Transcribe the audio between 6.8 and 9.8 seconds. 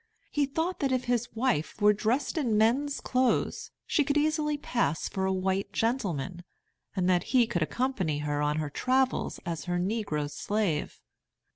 and that he could accompany her on her travels as her